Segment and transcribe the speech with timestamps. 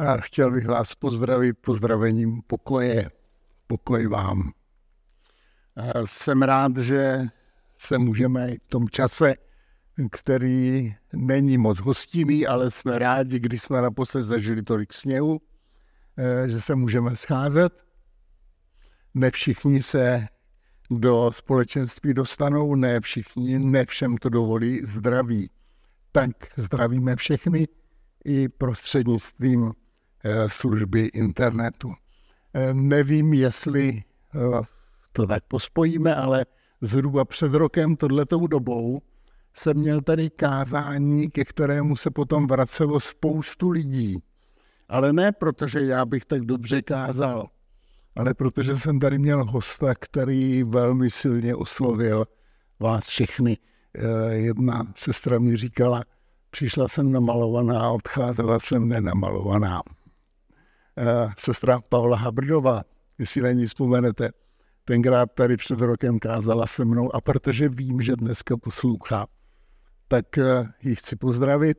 [0.00, 3.10] A chtěl bych vás pozdravit pozdravením pokoje.
[3.66, 4.52] Pokoj vám.
[6.04, 7.24] Jsem rád, že
[7.78, 9.34] se můžeme v tom čase,
[10.10, 15.40] který není moc hostinný, ale jsme rádi, když jsme naposled zažili tolik sněhu,
[16.16, 17.72] eh, že se můžeme scházet.
[19.14, 20.26] Ne všichni se
[20.90, 25.50] do společenství dostanou, ne všichni, ne všem to dovolí zdraví.
[26.12, 27.68] Tak zdravíme všechny
[28.24, 29.72] i prostřednictvím
[30.48, 31.92] služby internetu.
[32.54, 34.02] Eh, nevím, jestli
[34.34, 34.38] eh,
[35.12, 36.46] to tak pospojíme, ale
[36.80, 38.98] zhruba před rokem, tohletou dobou,
[39.54, 44.22] jsem měl tady kázání, ke kterému se potom vracelo spoustu lidí.
[44.88, 47.48] Ale ne protože já bych tak dobře kázal,
[48.16, 52.24] ale protože jsem tady měl hosta, který velmi silně oslovil
[52.80, 53.58] vás všechny.
[54.30, 56.04] Jedna sestra mi říkala,
[56.50, 59.82] Přišla jsem namalovaná, odcházela jsem nenamalovaná.
[60.98, 62.82] Eh, sestra Paula Habrdová,
[63.18, 64.30] jestli na ní vzpomenete,
[64.84, 69.26] tenkrát tady před rokem kázala se mnou a protože vím, že dneska poslouchá,
[70.08, 71.78] tak eh, ji chci pozdravit,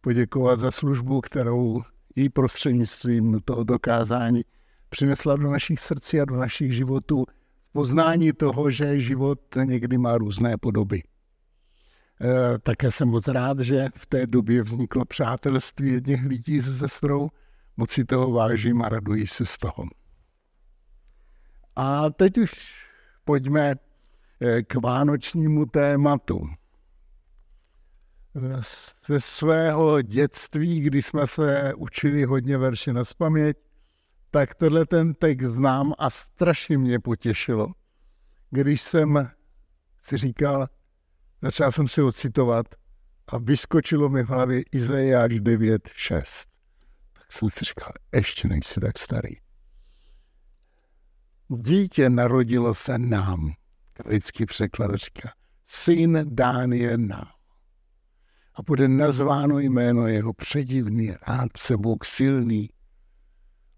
[0.00, 1.80] poděkovat za službu, kterou
[2.16, 4.42] jí prostřednictvím toho dokázání
[4.88, 7.24] přinesla do našich srdcí a do našich životů
[7.62, 11.02] v poznání toho, že život někdy má různé podoby.
[12.20, 17.28] Eh, také jsem moc rád, že v té době vzniklo přátelství jedných lidí se sestrou.
[17.76, 19.84] Moc si toho vážím a raduji se z toho.
[21.76, 22.50] A teď už
[23.24, 23.74] pojďme
[24.40, 26.48] eh, k vánočnímu tématu.
[29.06, 33.56] Ze svého dětství, kdy jsme se učili hodně verše na spaměť,
[34.30, 37.66] tak tenhle ten text znám a strašně mě potěšilo,
[38.50, 39.30] když jsem
[40.00, 40.68] si říkal,
[41.44, 42.66] Začal jsem si ho citovat
[43.28, 46.53] a vyskočilo mi v hlavě Izajáš 9.6.
[47.34, 49.36] Jsem si říkal, ještě nejsi tak starý.
[51.48, 53.52] Dítě narodilo se nám,
[53.92, 55.32] kralický překlad říká,
[55.64, 57.30] syn dán je nám.
[58.54, 62.70] A bude nazváno jméno jeho předivný, rádce, Bůh silný,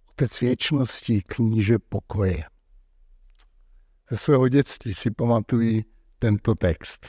[0.09, 2.45] otec věčnosti, kníže pokoje.
[4.11, 5.85] Ze svého dětství si pamatují
[6.19, 7.07] tento text.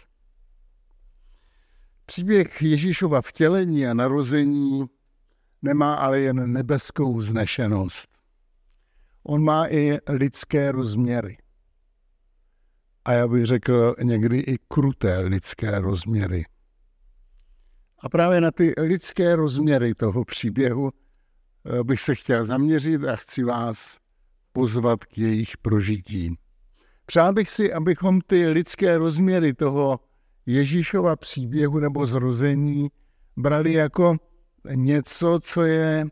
[2.06, 4.97] Příběh Ježíšova vtělení a narození
[5.62, 8.10] nemá ale jen nebeskou vznešenost.
[9.24, 11.38] On má i lidské rozměry.
[13.06, 16.46] A já bych řekl někdy i kruté lidské rozměry.
[18.00, 23.44] A právě na ty lidské rozměry toho příběhu eh, bych se chtěl zaměřit a chci
[23.44, 23.98] vás
[24.52, 26.38] pozvat k jejich prožití.
[27.06, 30.00] Přál bych si, abychom ty lidské rozměry toho
[30.46, 32.90] Ježíšova příběhu nebo zrození
[33.38, 34.18] brali jako
[34.74, 36.06] něco, co je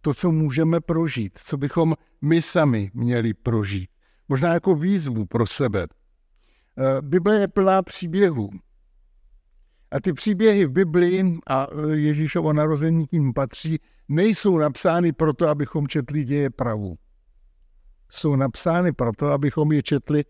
[0.00, 3.90] to, co můžeme prožít, co bychom my sami měli prožít.
[4.28, 5.86] Možná jako výzvu pro sebe.
[6.78, 8.50] Eh, Bible je plná příběhů.
[9.90, 13.78] A ty příběhy v Biblii a Ježíšovo narození tím patří,
[14.08, 16.94] nejsou napsány proto, abychom četli děje pravu.
[18.10, 20.24] Jsou napsány proto, abychom je četli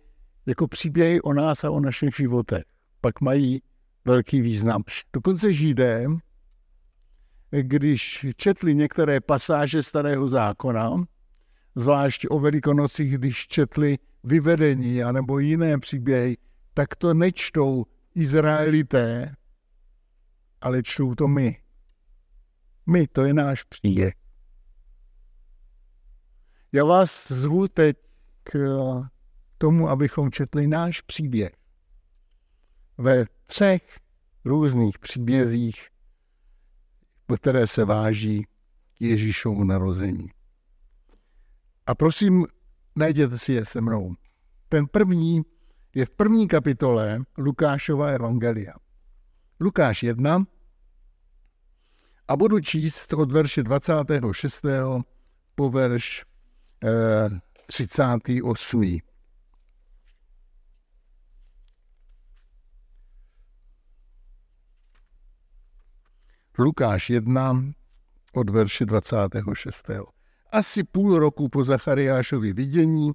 [0.47, 2.63] jako příběhy o nás a o našich životech
[3.03, 3.63] pak mají
[4.05, 4.83] velký význam.
[5.13, 6.07] Dokonce židé,
[7.61, 11.05] když četli některé pasáže starého zákona,
[11.75, 16.37] zvlášť o velikonocích, když četli vyvedení anebo jiné příběhy,
[16.75, 19.35] tak to nečtou Izraelité,
[20.61, 21.63] ale čtou to my.
[22.87, 24.15] My, to je náš příběh.
[26.73, 27.97] Já vás zvu teď
[28.43, 28.59] k
[29.59, 31.53] tomu, abychom četli náš příběh
[32.99, 33.99] ve třech
[34.45, 35.89] různých příbězích,
[37.37, 38.47] které se váží
[38.95, 40.31] k Ježíšovu narození.
[41.87, 42.47] A prosím,
[42.97, 44.15] najděte si je se mnou.
[44.69, 45.43] Ten první
[45.95, 48.75] je v první kapitole Lukášova evangelia.
[49.61, 50.45] Lukáš 1
[52.29, 54.65] a budu číst od verše 26.
[55.55, 56.25] po verš
[56.85, 59.12] eh, 38.
[66.59, 67.65] Lukáš 1
[68.35, 69.91] od verše 26.
[70.53, 73.13] Asi půl roku po Zachariášovi vidění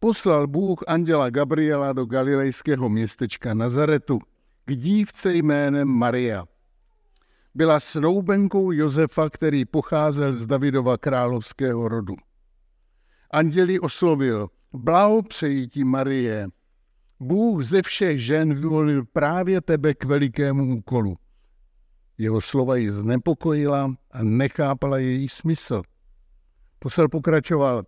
[0.00, 4.18] poslal Bůh anděla Gabriela do galilejského městečka Nazaretu
[4.64, 6.44] k dívce jménem Maria.
[7.54, 12.14] Byla snoubenkou Josefa, který pocházel z Davidova královského rodu.
[13.30, 16.48] Anděli oslovil, blahopřeji ti Marie,
[17.20, 21.16] Bůh ze všech žen vyvolil právě tebe k velikému úkolu.
[22.18, 25.82] Jeho slova ji znepokojila a nechápala její smysl.
[26.78, 27.82] Posel pokračoval.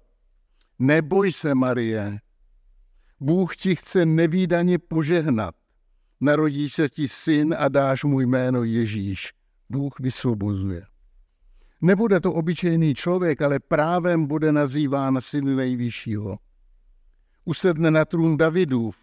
[0.79, 2.19] Neboj se, Marie.
[3.21, 5.55] Bůh ti chce nevýdaně požehnat.
[6.21, 9.33] Narodí se ti syn a dáš mu jméno Ježíš.
[9.71, 10.83] Bůh vysvobozuje.
[11.81, 16.39] Nebude to obyčejný člověk, ale právem bude nazýván syn nejvyššího.
[17.45, 18.97] Usedne na trůn Davidův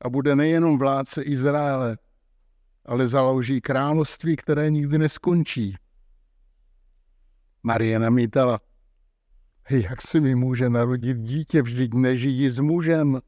[0.00, 1.98] a bude nejenom vládce Izraele,
[2.86, 5.76] ale založí království, které nikdy neskončí.
[7.62, 8.60] Marie namítala,
[9.70, 13.20] jak se mi může narodit dítě, vždyť nežijí s mužem.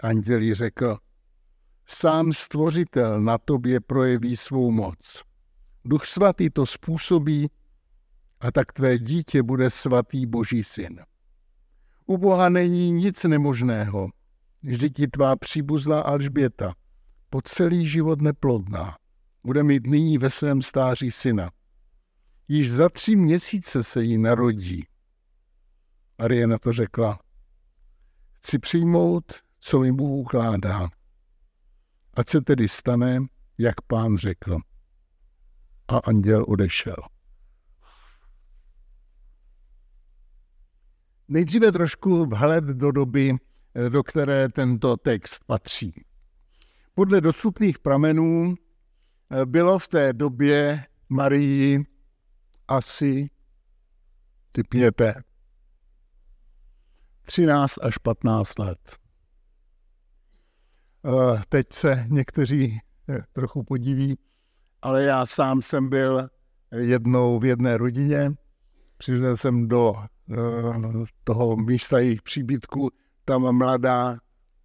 [0.00, 0.98] Anděl jí řekl,
[1.86, 5.22] sám stvořitel na tobě projeví svou moc.
[5.84, 7.50] Duch svatý to způsobí
[8.40, 11.00] a tak tvé dítě bude svatý boží syn.
[12.06, 14.08] U Boha není nic nemožného.
[14.62, 16.74] Vždyť ti tvá příbuzná Alžběta,
[17.30, 18.96] po celý život neplodná,
[19.44, 21.50] bude mít nyní ve svém stáří syna.
[22.48, 24.86] Již za tři měsíce se jí narodí.
[26.18, 27.18] Marie na to řekla,
[28.32, 30.88] chci přijmout, co mi Bůh ukládá.
[32.14, 33.18] Ať se tedy stane,
[33.58, 34.58] jak pán řekl.
[35.88, 36.96] A anděl odešel.
[41.28, 43.36] Nejdříve trošku vhled do doby,
[43.88, 46.04] do které tento text patří.
[46.96, 48.54] Podle dostupných pramenů
[49.30, 51.86] eh, bylo v té době Marii
[52.68, 53.30] asi,
[54.52, 55.14] typněte,
[57.22, 58.96] 13 až 15 let.
[61.06, 64.18] Eh, teď se někteří eh, trochu podiví,
[64.82, 66.28] ale já sám jsem byl
[66.72, 68.30] jednou v jedné rodině.
[68.96, 69.94] Přišel jsem do
[71.24, 72.90] toho místa jejich příbytku,
[73.24, 74.18] tam mladá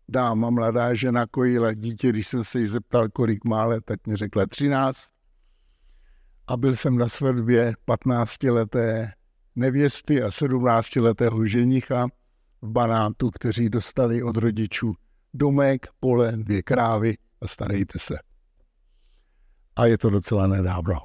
[0.09, 4.17] dáma, mladá žena kojila dítě, když jsem se jí zeptal, kolik má let, tak mě
[4.17, 5.07] řekla 13.
[6.47, 9.11] A byl jsem na svatbě 15-leté
[9.55, 12.07] nevěsty a 17-letého ženicha
[12.61, 14.93] v Banátu, kteří dostali od rodičů
[15.33, 18.15] domek, pole, dvě krávy a starejte se.
[19.75, 20.99] A je to docela nedávno.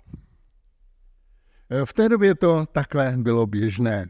[1.85, 4.07] V té době to takhle bylo běžné.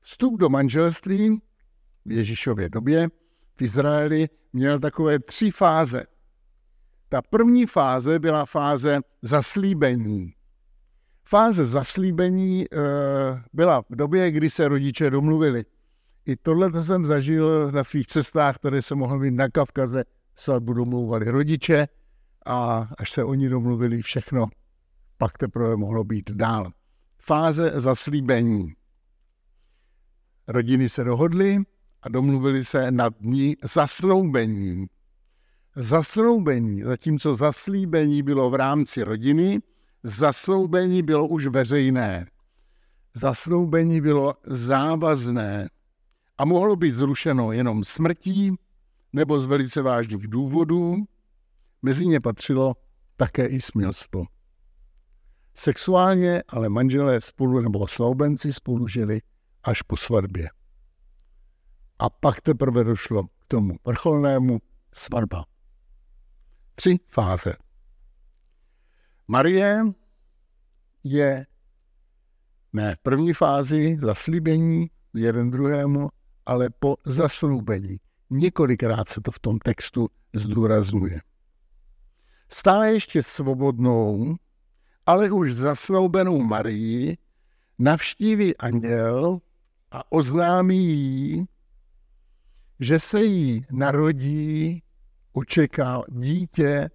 [0.00, 1.42] Vstup do manželství
[2.04, 3.08] v Ježíšově době
[3.56, 6.04] v Izraeli měl takové tři fáze.
[7.08, 10.32] Ta první fáze byla fáze zaslíbení.
[11.24, 12.66] Fáze zaslíbení e,
[13.52, 15.64] byla v době, kdy se rodiče domluvili.
[16.26, 20.04] I tohle jsem zažil na svých cestách, které jsem mohl mít na Kavkaze.
[20.34, 21.88] Svatbu domluvali rodiče
[22.46, 24.46] a až se oni domluvili všechno,
[25.18, 26.72] pak teprve mohlo být dál.
[27.18, 28.74] Fáze zaslíbení.
[30.48, 31.58] Rodiny se dohodly,
[32.06, 34.86] a domluvili se na dní zasnoubení.
[35.76, 39.60] Zasnoubení, zatímco zaslíbení bylo v rámci rodiny,
[40.02, 42.26] zasnoubení bylo už veřejné.
[43.14, 45.68] Zasnoubení bylo závazné
[46.38, 48.54] a mohlo být zrušeno jenom smrtí
[49.12, 50.96] nebo z velice vážných důvodů.
[51.82, 52.74] Mezi ně patřilo
[53.16, 54.24] také i smilstvo.
[55.54, 59.20] Sexuálně ale manželé spolu nebo snoubenci spolu žili
[59.64, 60.48] až po svatbě.
[61.98, 64.58] A pak teprve došlo k tomu vrcholnému
[64.92, 65.44] svatba.
[66.74, 67.56] Tři fáze.
[69.28, 69.82] Marie
[71.04, 71.46] je
[72.72, 76.08] ne v první fázi zaslíbení jeden druhému,
[76.46, 77.96] ale po zasnoubení.
[78.30, 81.20] Několikrát se to v tom textu zdůrazňuje.
[82.48, 84.36] Stále ještě svobodnou,
[85.06, 87.18] ale už zasnoubenou Marii
[87.78, 89.38] navštíví anděl
[89.90, 91.46] a oznámí jí,
[92.80, 94.82] že se jí narodí
[95.32, 96.90] očeká, dítě,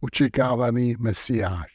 [0.00, 1.72] očekávaný mesiáš.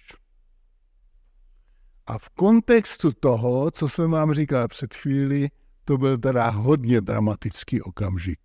[2.08, 5.50] A v kontextu toho, co jsem vám říkal před chvíli,
[5.86, 8.40] to byl teda hodně dramatický okamžik.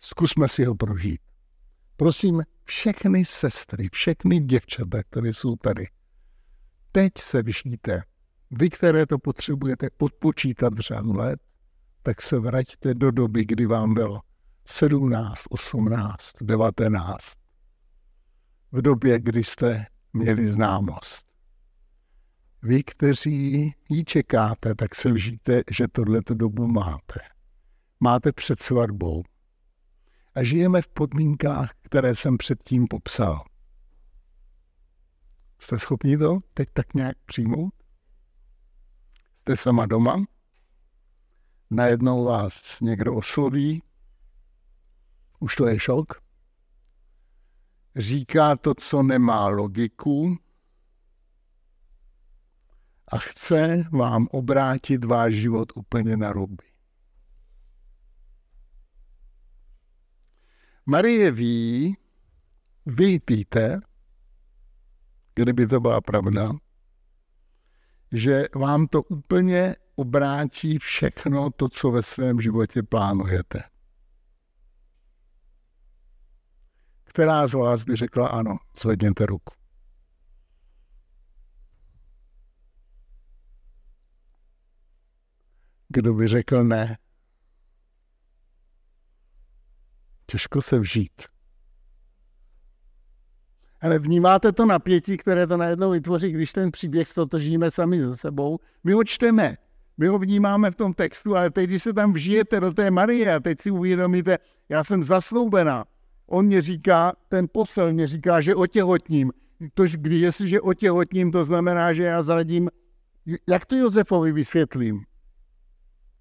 [0.00, 1.20] Zkusme si ho prožít.
[1.96, 5.86] Prosím, všechny sestry, všechny děvčata, které jsou tady,
[6.92, 8.02] teď se vyšlíte.
[8.50, 11.40] Vy, které to potřebujete odpočítat řadu let,
[12.06, 14.20] tak se vraťte do doby, kdy vám bylo
[14.64, 17.18] 17, 18, 19.
[18.72, 21.26] V době, kdy jste měli známost.
[22.62, 27.20] Vy, kteří ji čekáte, tak se vžijte, že tohleto dobu máte.
[28.00, 29.22] Máte před svatbou.
[30.34, 33.44] A žijeme v podmínkách, které jsem předtím popsal.
[35.58, 37.74] Jste schopni to teď tak nějak přijmout?
[39.40, 40.35] Jste sama doma?
[41.70, 43.82] Najednou vás někdo osloví,
[45.38, 46.22] už to je šok.
[47.96, 50.38] říká to, co nemá logiku
[53.08, 56.64] a chce vám obrátit váš život úplně na ruby.
[60.86, 61.96] Marie ví,
[62.86, 63.80] vy víte,
[65.34, 66.52] kdyby to byla pravda,
[68.12, 73.62] že vám to úplně obrátí všechno to, co ve svém životě plánujete.
[77.04, 79.54] Která z vás by řekla ano, zvedněte ruku.
[85.88, 86.98] Kdo by řekl ne?
[90.26, 91.22] Těžko se vžít.
[93.80, 98.58] Ale vnímáte to napětí, které to najednou vytvoří, když ten příběh stotožíme sami ze sebou.
[98.84, 99.56] My ho čteme,
[99.98, 103.34] my ho vnímáme v tom textu, ale teď, když se tam vžijete do té Marie
[103.34, 104.38] a teď si uvědomíte,
[104.68, 105.84] já jsem zasloubená.
[106.26, 109.32] On mě říká, ten posel mě říká, že otěhotním.
[109.74, 112.70] Tož když jestliže otěhotním, to znamená, že já zradím.
[113.48, 115.04] Jak to Josefovi vysvětlím?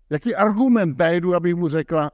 [0.10, 2.12] Jaký argument najdu, abych mu řekla,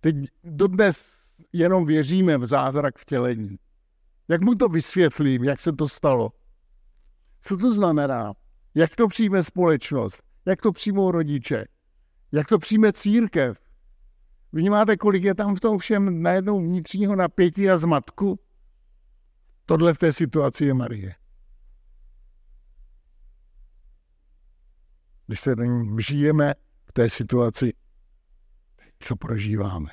[0.00, 1.04] teď dodnes
[1.52, 3.58] jenom věříme v zázrak vtělení.
[4.28, 6.32] Jak mu to vysvětlím, jak se to stalo?
[7.42, 8.32] Co to znamená?
[8.74, 10.22] Jak to přijme společnost?
[10.46, 11.64] Jak to přijmou rodiče?
[12.32, 13.58] Jak to přijme církev?
[14.52, 18.38] Vnímáte, kolik je tam v tom všem najednou vnitřního napětí a zmatku?
[19.66, 21.14] Tohle v té situaci je Marie.
[25.26, 25.54] Když se
[25.98, 27.72] žijeme v té situaci,
[28.98, 29.90] co prožíváme.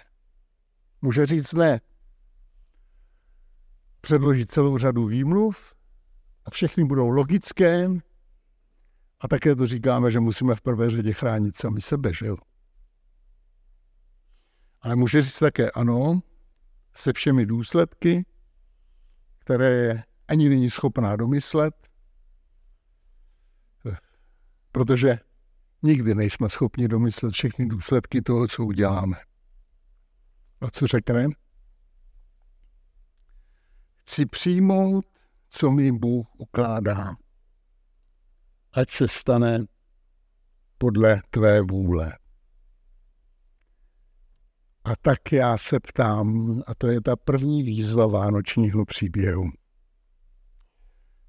[1.02, 1.82] Může říct ne.
[4.02, 5.74] Předložit celou řadu výmluv
[6.46, 7.90] a všechny budou logické,
[9.20, 12.38] a také to říkáme, že musíme v prvé řadě chránit sami sebe, že jo?
[14.82, 16.22] Ale může říct také ano,
[16.94, 18.26] se všemi důsledky,
[19.40, 21.76] které ani není schopná domyslet,
[24.72, 25.20] protože
[25.84, 29.18] nikdy nejsme schopni domyslet všechny důsledky toho, co uděláme.
[30.62, 31.28] A co řekne?
[33.96, 35.06] Chci přijmout,
[35.50, 37.16] co mi Bůh ukládá
[38.74, 39.60] ať se stane
[40.78, 42.18] podle tvé vůle.
[44.84, 49.44] A tak já se ptám, a to je ta první výzva vánočního příběhu.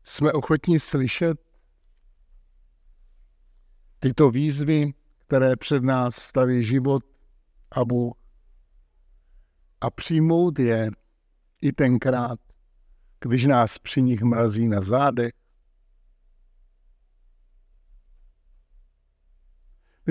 [0.02, 1.38] Jsme ochotní slyšet
[3.98, 7.04] tyto výzvy, které před nás staví život
[7.70, 8.20] a Bůh
[9.80, 10.90] a přijmout je
[11.62, 12.38] i tenkrát,
[13.20, 15.32] když nás při nich mrazí na zádech,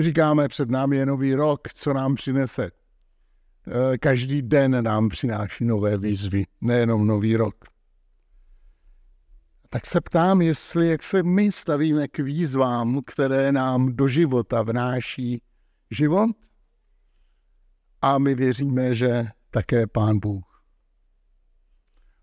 [0.00, 2.70] Říkáme, před námi je nový rok, co nám přinese.
[3.94, 7.54] E, každý den nám přináší nové výzvy, nejenom nový rok.
[9.68, 15.42] Tak se ptám, jestli jak se my stavíme k výzvám, které nám do života vnáší
[15.90, 16.30] život.
[18.02, 20.64] A my věříme, že také Pán Bůh.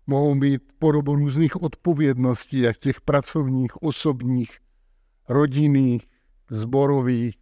[0.06, 4.58] Mohou být podobu různých odpovědností, jak těch pracovních, osobních,
[5.28, 6.08] rodinných,
[6.50, 7.38] zborových,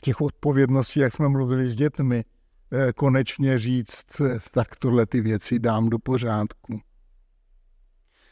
[0.00, 2.24] těch odpovědností, jak jsme mluvili s dětmi,
[2.72, 6.80] eh, konečně říct, eh, tak tohle ty věci dám do pořádku.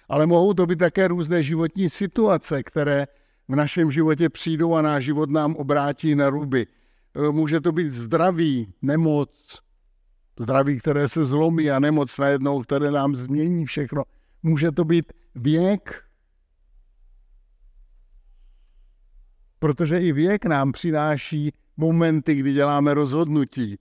[0.08, 3.06] Ale mohou to být také různé životní situace, které
[3.48, 6.66] v našem životě přijdou a náš život nám obrátí na ruby.
[7.16, 9.60] Eh, může to být zdraví, nemoc,
[10.40, 14.02] zdraví, které se zlomí a nemoc najednou, které nám změní všechno.
[14.42, 16.05] Může to být věk,
[19.66, 23.78] protože i věk nám přináší momenty, kdy děláme rozhodnutí.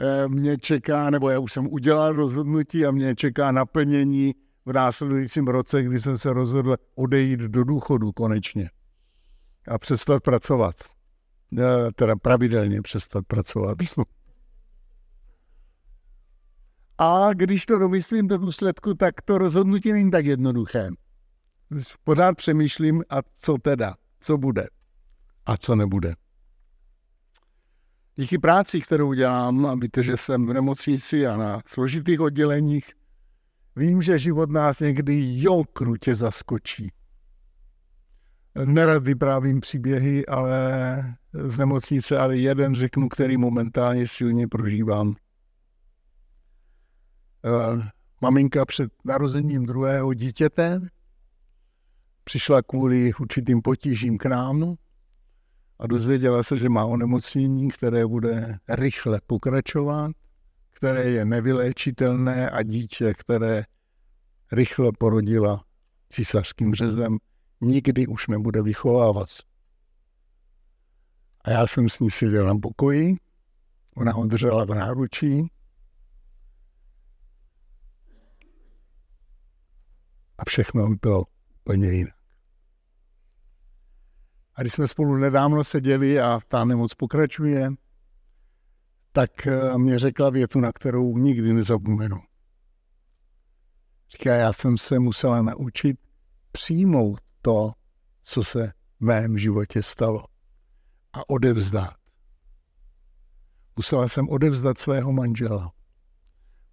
[0.00, 4.34] Eh, mě čeká, nebo já už jsem udělal rozhodnutí a mě čeká naplnění
[4.66, 8.70] v následujícím roce, kdy jsem se rozhodl odejít do důchodu konečně
[9.68, 10.76] a přestat pracovat.
[11.58, 13.78] Eh, teda pravidelně přestat pracovat.
[16.98, 20.88] A když to domyslím do důsledku, tak to rozhodnutí není tak jednoduché.
[22.04, 24.68] Pořád přemýšlím, a co teda, co bude
[25.48, 26.14] a co nebude.
[28.16, 32.92] Díky práci, kterou dělám, a víte, že jsem v nemocnici a na složitých odděleních,
[33.76, 36.92] vím, že život nás někdy jo krutě zaskočí.
[38.64, 40.70] Nerad vyprávím příběhy, ale
[41.32, 45.14] z nemocnice, ale jeden řeknu, který momentálně silně prožívám.
[47.44, 47.90] Eh,
[48.20, 50.80] maminka před narozením druhého dítěte
[52.24, 54.76] přišla kvůli určitým potížím k nám
[55.78, 60.12] a dozvěděla se, že má onemocnění, které bude rychle pokračovat,
[60.70, 63.64] které je nevyléčitelné a dítě, které
[64.52, 65.64] rychle porodila
[66.10, 67.18] císařským řezem,
[67.60, 69.28] nikdy už nebude vychovávat.
[71.44, 73.16] A já jsem s ní seděl na pokoji,
[73.94, 75.50] ona ho držela v náručí
[80.38, 81.24] a všechno bylo
[81.60, 82.17] úplně jinak.
[84.58, 87.70] A když jsme spolu nedávno seděli a ta nemoc pokračuje,
[89.12, 92.16] tak eh, mě řekla větu, na kterou nikdy nezapomenu.
[94.10, 95.96] Říká, já jsem se musela naučit
[96.52, 97.72] přijmout to,
[98.22, 100.24] co se v mém životě stalo
[101.12, 101.94] a odevzdat.
[103.76, 105.72] Musela jsem odevzdat svého manžela.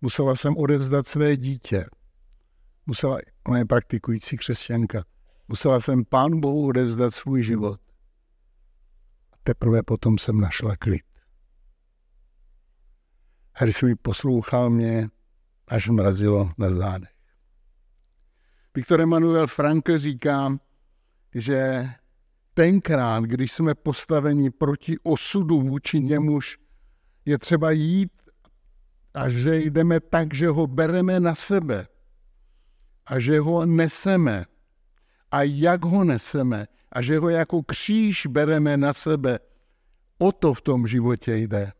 [0.01, 1.85] Musela jsem odevzdat své dítě.
[2.85, 5.03] Musela, ona je praktikující křesťanka,
[5.47, 7.81] musela jsem pán Bohu odevzdat svůj život.
[9.33, 11.05] A teprve potom jsem našla klid.
[13.61, 15.09] Jsem ji poslouchal, mě
[15.67, 17.15] až mrazilo na zádech.
[18.75, 20.57] Viktor Emanuel Frankl říká,
[21.35, 21.89] že
[22.53, 26.57] tenkrát, když jsme postaveni proti osudu vůči němuž,
[27.25, 28.11] je třeba jít
[29.13, 31.87] a že jdeme tak, že ho bereme na sebe
[33.05, 34.45] a že ho neseme
[35.35, 39.39] a jak ho neseme a že ho jako kříž bereme na sebe.
[40.17, 41.71] O to v tom životě jde.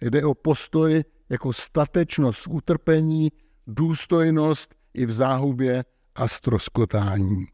[0.00, 3.32] Jde o postoj jako statečnost utrpení,
[3.66, 7.46] důstojnost i v záhubě a stroskotání.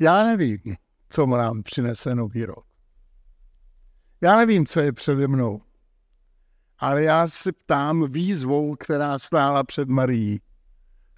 [0.00, 0.76] Já nevím,
[1.08, 2.66] co nám přinese nový rok.
[4.20, 5.62] Já nevím, co je přede mnou.
[6.78, 10.40] Ale já se ptám výzvou, která stála před Marií.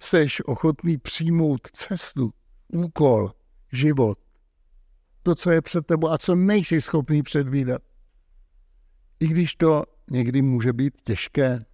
[0.03, 2.33] Seš ochotný přijmout cestu,
[2.67, 3.31] úkol,
[3.71, 4.19] život,
[5.23, 7.81] to, co je před tebou a co nejsi schopný předvídat.
[9.19, 11.65] I když to někdy může být těžké.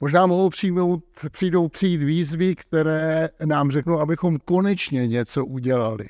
[0.00, 6.08] Možná mohou přijmout, přijdou přijít výzvy, které nám řeknou, abychom konečně něco udělali.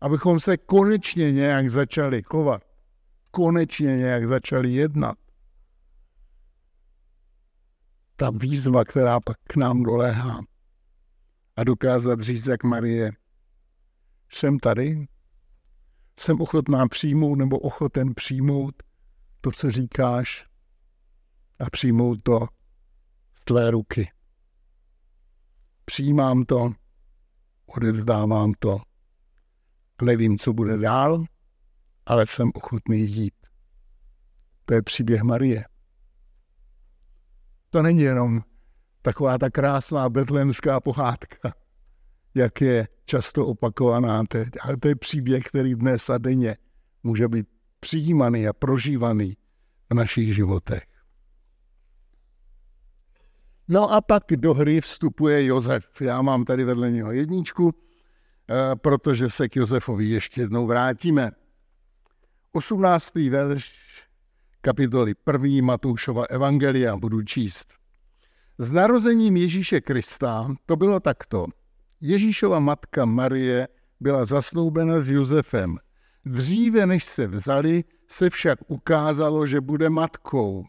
[0.00, 2.62] Abychom se konečně nějak začali chovat.
[3.30, 5.18] Konečně nějak začali jednat.
[8.20, 10.40] Ta výzva, která pak k nám doléhá.
[11.56, 13.12] A dokázat říct, jak Marie,
[14.32, 15.08] jsem tady,
[16.18, 18.74] jsem ochotná přijmout nebo ochoten přijmout
[19.40, 20.46] to, co říkáš
[21.60, 22.46] a přijmout to
[23.34, 24.10] z tvé ruky.
[25.84, 26.72] Přijímám to,
[27.66, 28.78] odevzdávám to.
[30.02, 31.24] Nevím, co bude dál,
[32.06, 33.34] ale jsem ochotný jít.
[34.64, 35.64] To je příběh Marie.
[37.70, 38.40] To není jenom
[39.02, 41.52] taková ta krásná betlemská pohádka,
[42.34, 44.24] jak je často opakovaná
[44.60, 46.56] ale to je příběh, který dnes a denně
[47.02, 47.46] může být
[47.80, 49.36] přijímaný a prožívaný
[49.90, 50.84] v našich životech.
[53.68, 56.00] No a pak do hry vstupuje Josef.
[56.00, 57.74] Já mám tady vedle něho jedničku,
[58.50, 61.30] eh, protože se k Josefovi ještě jednou vrátíme.
[62.52, 63.30] 18.
[63.30, 63.87] verš
[64.60, 65.62] kapitoly 1.
[65.62, 67.72] Matoušova Evangelia budu číst.
[68.58, 71.46] S narozením Ježíše Krista to bylo takto.
[72.00, 73.68] Ježíšova matka Marie
[74.00, 75.76] byla zasnoubena s Josefem.
[76.24, 80.64] Dříve než se vzali, se však ukázalo, že bude matkou.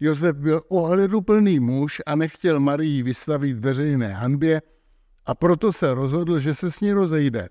[0.00, 4.62] Josef byl ohleduplný muž a nechtěl Marii vystavit veřejné hanbě
[5.26, 7.48] a proto se rozhodl, že se s ní rozejde.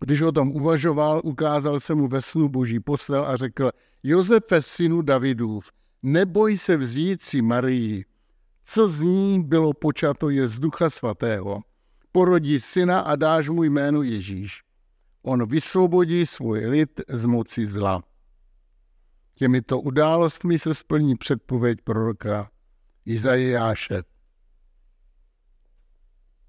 [0.00, 3.70] Když o tom uvažoval, ukázal se mu ve snu boží posel a řekl,
[4.06, 5.70] Josefe, synu Davidův,
[6.02, 8.04] neboj se vzít si Marii.
[8.64, 11.60] Co z ní bylo počato je z ducha svatého.
[12.12, 14.62] Porodí syna a dáš mu jméno Ježíš.
[15.22, 18.02] On vysvobodí svůj lid z moci zla.
[19.34, 22.50] Těmito událostmi se splní předpověď proroka
[23.04, 24.02] Izajáše.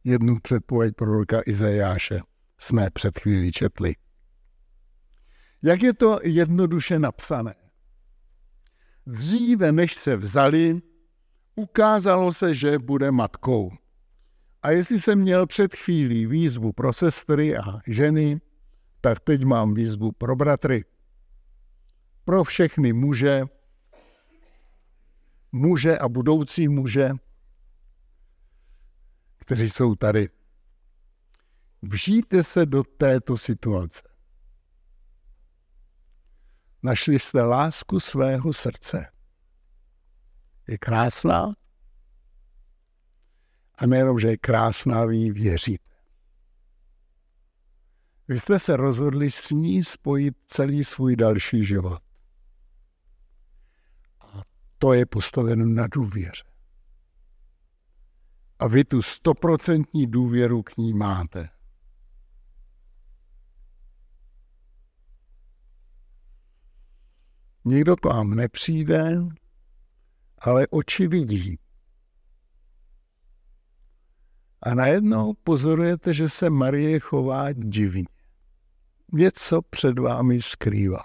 [0.04, 2.22] Jednu předpověď proroka Izajáše
[2.58, 3.96] jsme před chvílí četli.
[5.66, 7.56] Jak je to jednoduše napsané?
[9.06, 10.82] Dříve, než se vzali,
[11.56, 13.72] ukázalo se, že bude matkou.
[14.64, 18.42] A jestli jsem měl před chvílí výzvu pro sestry a ženy,
[19.02, 20.86] tak teď mám výzvu pro bratry
[22.26, 23.44] pro všechny muže,
[25.52, 27.10] muže a budoucí muže,
[29.38, 30.30] kteří jsou tady.
[31.82, 34.02] Vžijte se do této situace.
[36.86, 39.12] Našli jste lásku svého srdce.
[40.68, 41.54] Je krásná.
[43.76, 45.94] A nejenom, že je krásná, vy jí věříte.
[48.28, 52.02] Vy jste se rozhodli s ní spojit celý svůj další život.
[54.20, 54.42] A
[54.78, 56.44] to je postaveno na důvěře.
[58.60, 61.50] A vy tu stoprocentní důvěru k ní máte.
[67.66, 69.18] Nikdo k vám nepřijde,
[70.40, 71.60] ale oči vidí.
[74.62, 78.06] A najednou pozorujete, že se Marie chová divně.
[79.14, 81.04] Něco před vámi skrývá.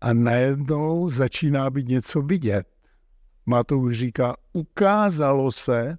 [0.00, 2.68] A najednou začíná být něco vidět.
[3.78, 5.98] už říká, ukázalo se,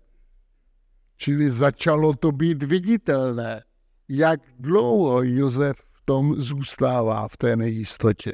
[1.17, 3.63] čili začalo to být viditelné,
[4.09, 8.31] jak dlouho Josef tom zůstává v té nejistotě.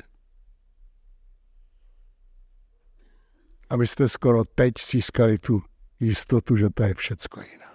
[3.70, 5.62] abyste skoro teď získali tu
[6.00, 7.66] jistotu, že to je všecko jiné.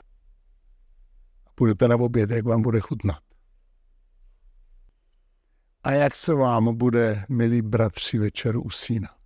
[1.46, 3.22] A půjdete na oběd, jak vám bude chutnat.
[5.82, 9.18] A jak se vám bude, milí bratři, večer usínat.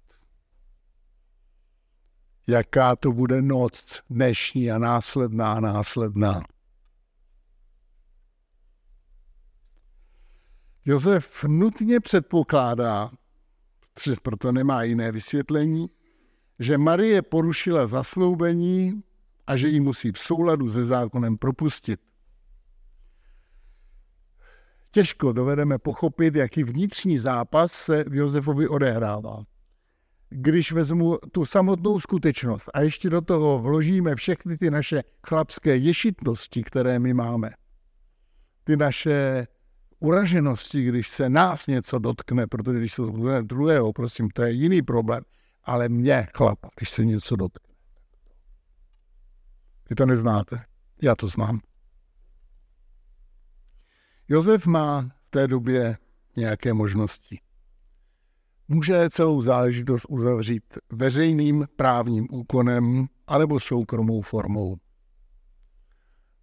[2.47, 6.43] Jaká to bude noc dnešní a následná a následná.
[10.85, 13.11] Josef nutně předpokládá,
[13.95, 15.91] protože proto nemá jiné vysvětlení,
[16.59, 19.03] že Marie porušila zasnoubení
[19.47, 22.01] a že ji musí v souladu se zákonem propustit.
[24.91, 29.45] Těžko dovedeme pochopit, jaký vnitřní zápas se v Josefovi odehrává.
[30.31, 36.63] Když vezmu tu samotnou skutečnost a ještě do toho vložíme všechny ty naše chlapské ješitnosti,
[36.63, 37.51] které my máme,
[38.65, 39.47] ty naše
[40.05, 43.03] uraženosti, když se nás něco dotkne, protože když se
[43.43, 45.23] druhého, prosím, to je jiný problém,
[45.65, 47.75] ale mě, chlap, když se něco dotkne.
[49.91, 50.65] Vy to neznáte,
[51.03, 51.61] já to znám.
[54.29, 55.99] Josef má v té době
[56.37, 57.41] nějaké možnosti.
[58.69, 64.77] Může celou záležitost uzavřít veřejným právním úkonem anebo soukromou formou.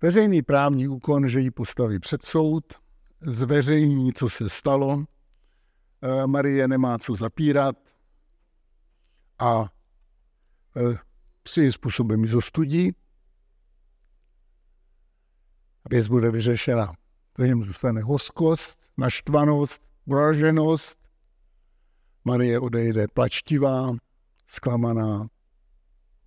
[0.01, 2.80] Veřejný právní úkon, že ji postaví před soud,
[3.21, 5.05] zveřejní, co se stalo,
[6.01, 7.75] eh, Marie nemá co zapírat,
[9.41, 9.69] a
[11.47, 12.91] svým způsobem zostudí.
[15.89, 16.93] Věc bude vyřešena.
[17.37, 20.99] V něm zůstane hoskost, naštvanost, uraženost.
[22.25, 23.91] Marie odejde plačtivá,
[24.47, 25.27] zklamaná,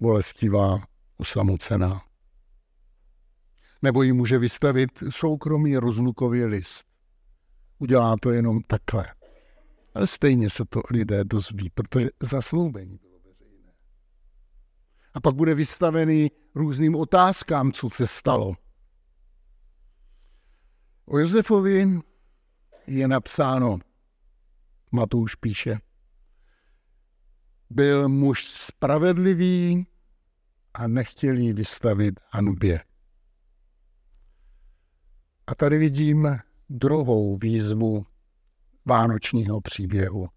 [0.01, 0.85] bolestivá,
[1.19, 2.03] usamocená.
[3.85, 6.87] Nebo ji může vystavit soukromý rozlukový list.
[7.79, 9.15] Udělá to jenom takhle.
[9.95, 13.73] Ale stejně se to lidé dozví, protože zasloubení bylo veřejné.
[15.15, 18.53] A pak bude vystavený různým otázkám, co se stalo.
[21.07, 22.01] O Josefovi
[22.87, 23.79] je napsáno,
[24.93, 25.79] Matouš píše,
[27.71, 29.87] byl muž spravedlivý
[30.75, 32.81] a nechtěl jí vystavit hanbě.
[35.47, 36.39] A tady vidím
[36.71, 38.07] druhou výzvu
[38.85, 40.29] vánočního příběhu.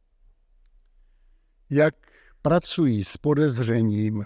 [1.70, 1.96] Jak
[2.42, 4.24] pracují s podezřením,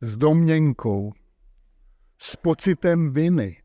[0.00, 1.12] s domněnkou,
[2.18, 3.62] s pocitem viny.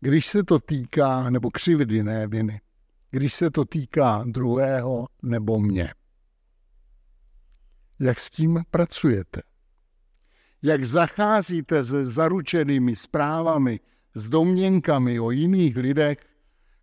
[0.00, 2.60] Když se to týká, nebo křivdy, ne viny,
[3.10, 5.94] když se to týká druhého nebo mě.
[8.00, 9.42] Jak s tím pracujete?
[10.66, 13.80] Jak zacházíte se zaručenými zprávami,
[14.14, 16.18] s domněnkami o jiných lidech,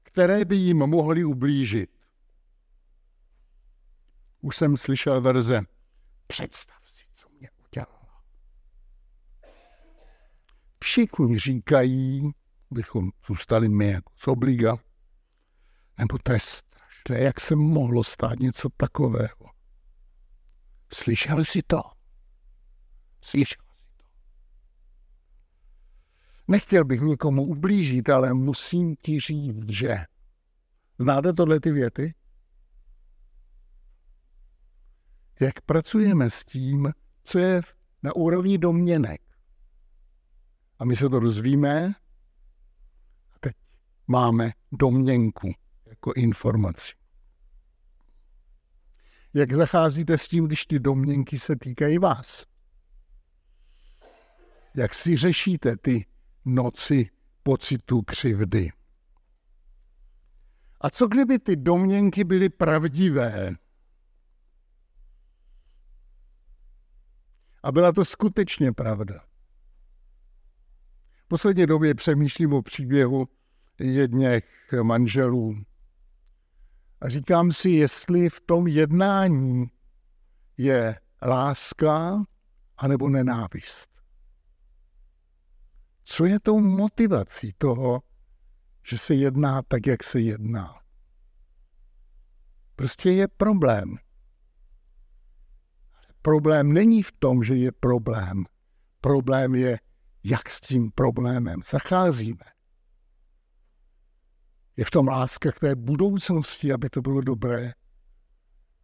[0.04, 1.90] které by jim mohly ublížit.
[4.42, 5.62] Už jsem slyšel verze,
[6.28, 8.24] představ si, co mě udělala.
[10.84, 12.32] Všichni říkají,
[12.72, 14.78] bychom zůstali my jako z obliga,
[15.98, 19.50] nebo to je strašné, jak se mohlo stát něco takového.
[20.94, 21.82] Slyšel jsi to?
[23.22, 23.63] Slyšel?
[26.48, 29.98] Nechtěl bych nikomu ublížit, ale musím ti říct, že.
[31.00, 32.14] Znáte tohle ty věty?
[35.40, 37.62] Jak pracujeme s tím, co je
[38.04, 39.22] na úrovni domněnek.
[40.80, 41.96] A my se to dozvíme
[43.32, 43.56] a teď
[44.08, 45.52] máme domněnku
[45.86, 46.94] jako informaci.
[49.34, 52.46] Jak zacházíte s tím, když ty domněnky se týkají vás?
[54.76, 56.06] Jak si řešíte ty
[56.46, 57.10] noci
[57.44, 58.72] pocitu křivdy.
[60.82, 63.56] A co kdyby ty domněnky byly pravdivé?
[67.64, 69.26] A byla to skutečně pravda.
[71.28, 73.28] poslední době přemýšlím o příběhu
[73.80, 74.46] jedněch
[74.84, 75.56] manželů.
[77.02, 79.66] A říkám si, jestli v tom jednání
[80.58, 82.24] je láska
[82.78, 83.93] anebo nenávist.
[86.04, 88.02] Co je tou motivací toho,
[88.84, 90.76] že se jedná tak, jak se jedná?
[92.76, 93.98] Prostě je problém.
[96.22, 98.46] Problém není v tom, že je problém.
[99.02, 99.80] Problém je,
[100.24, 102.46] jak s tím problémem zacházíme.
[104.78, 107.74] Je v tom láska k té budoucnosti, aby to bylo dobré,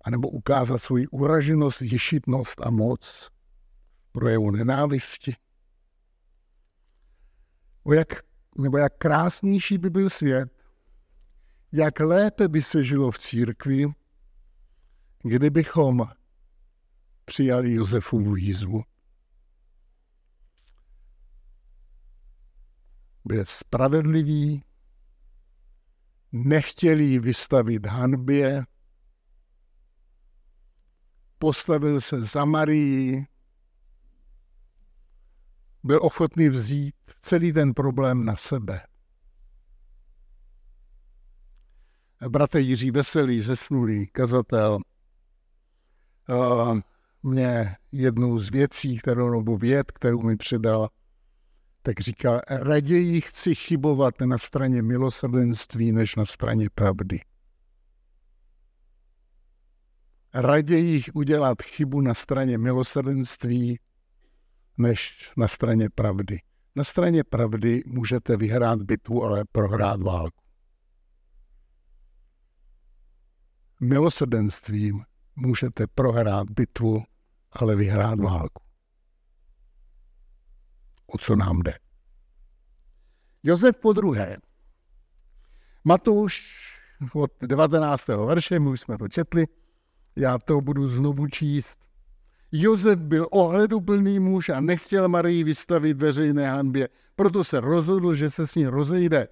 [0.06, 3.30] anebo ukázat svoji uraženost, ješitnost a moc
[4.12, 5.36] projevu nenávisti.
[7.84, 8.08] O jak,
[8.58, 10.50] nebo jak krásnější by byl svět,
[11.72, 13.88] jak lépe by se žilo v církvi,
[15.24, 16.06] kdybychom
[17.26, 18.84] přijali Josefovu jízvu.
[23.26, 24.64] Byl spravedlivý,
[26.32, 28.64] nechtěl jí vystavit hanbě,
[31.38, 33.28] postavil se za Marii,
[35.84, 38.82] byl ochotný vzít celý ten problém na sebe.
[42.30, 44.80] Bratr Jiří Veselý, zesnulý kazatel,
[47.24, 50.90] mě jednou z věcí, kterou, nebo věd, kterou mi předal,
[51.82, 57.20] tak říkal, raději chci chybovat na straně milosrdenství, než na straně pravdy.
[60.34, 63.80] Raději udělat chybu na straně milosrdenství,
[64.80, 66.42] než na straně pravdy.
[66.76, 70.44] Na straně pravdy můžete vyhrát bitvu, ale prohrát válku.
[73.82, 75.04] Milosrdenstvím
[75.36, 77.04] můžete prohrát bitvu,
[77.52, 78.64] ale vyhrát válku.
[81.08, 81.74] O co nám jde?
[83.44, 84.38] Josef po druhé.
[85.84, 86.60] Matouš
[87.14, 88.08] od 19.
[88.08, 89.48] verše, my už jsme to četli,
[90.16, 91.89] já to budu znovu číst.
[92.52, 98.48] Josef byl ohleduplný muž a nechtěl Marii vystavit veřejné hanbě, proto se rozhodl, že se
[98.48, 99.28] s ní rozejde.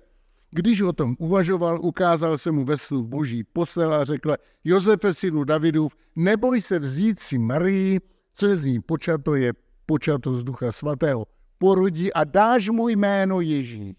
[0.51, 5.43] Když o tom uvažoval, ukázal se mu ve snu boží posel a řekl, Josefe, synu
[5.43, 7.99] Davidův, neboj se vzít si Marii,
[8.34, 9.53] co je z ní počato, je
[9.86, 11.25] počato z ducha svatého.
[11.58, 13.95] Porodí a dáš mu jméno Ježíš.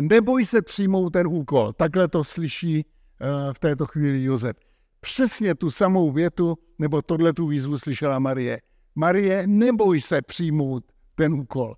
[0.00, 1.72] Neboj se přijmout ten úkol.
[1.72, 4.56] Takhle to slyší uh, v této chvíli Josef.
[5.04, 8.60] Přesně tu samou větu, nebo tohle tu výzvu slyšela Marie.
[8.94, 11.76] Marie, neboj se přijmout ten úkol.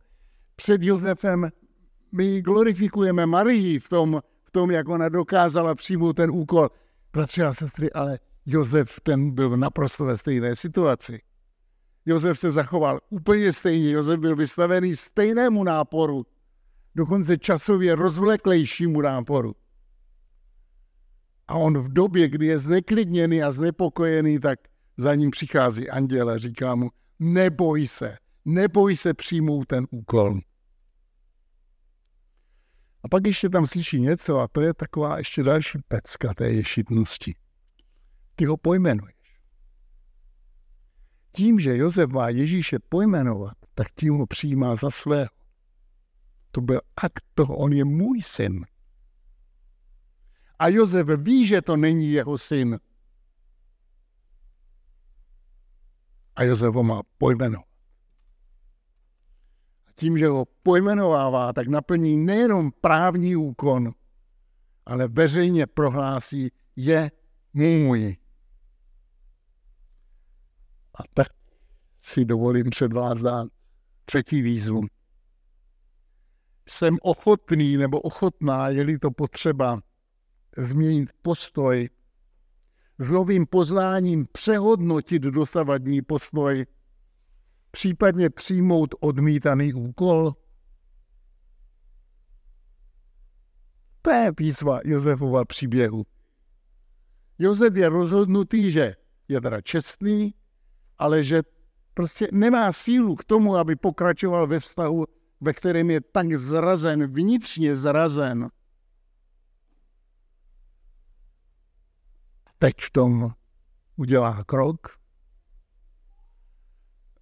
[0.56, 1.50] Před Josefem
[2.12, 6.68] my glorifikujeme Marii v tom, v tom, jak ona dokázala přijmout ten úkol.
[7.12, 11.20] Bratři a sestry, ale Josef ten byl naprosto ve stejné situaci.
[12.06, 13.90] Josef se zachoval úplně stejně.
[13.90, 16.26] Josef byl vystavený stejnému náporu,
[16.94, 19.54] dokonce časově rozvleklejšímu náporu.
[21.48, 24.58] A on v době, kdy je zneklidněný a znepokojený, tak
[24.96, 30.40] za ním přichází anděl a říká mu, neboj se, neboj se přijmout ten úkol.
[33.02, 37.34] A pak ještě tam slyší něco a to je taková ještě další pecka té ješitnosti.
[38.36, 39.16] Ty ho pojmenuješ.
[41.32, 45.28] Tím, že Josef má Ježíše pojmenovat, tak tím ho přijímá za svého.
[46.50, 48.66] To byl akt toho, on je můj syn.
[50.58, 52.78] A Josef ví, že to není jeho syn.
[56.36, 57.76] A Josef ho má pojmenovat
[59.96, 63.92] tím, že ho pojmenovává, tak naplní nejenom právní úkon,
[64.86, 67.10] ale veřejně prohlásí, je
[67.52, 68.16] můj.
[70.94, 71.28] A tak
[72.00, 73.48] si dovolím před vás dát
[74.04, 74.82] třetí výzvu.
[76.68, 79.80] Jsem ochotný nebo ochotná, je-li to potřeba,
[80.56, 81.90] změnit postoj,
[82.98, 86.66] s novým poznáním přehodnotit dosavadní postoj
[87.70, 90.32] případně přijmout odmítaný úkol?
[94.02, 96.06] To je výzva Josefova příběhu.
[97.38, 98.94] Josef je rozhodnutý, že
[99.28, 100.34] je teda čestný,
[100.98, 101.42] ale že
[101.94, 105.04] prostě nemá sílu k tomu, aby pokračoval ve vztahu,
[105.40, 108.48] ve kterém je tak zrazen, vnitřně zrazen.
[112.58, 113.34] Teď v tom
[113.96, 114.98] udělá krok,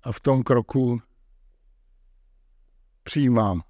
[0.03, 1.03] a v tom kroku
[3.03, 3.63] přijímám.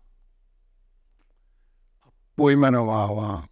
[2.35, 3.45] Pojmenovává.